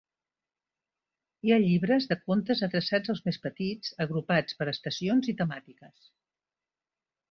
[1.47, 6.15] Hi ha llibres de contes adreçats als més petits agrupats per estacions i temàtiques.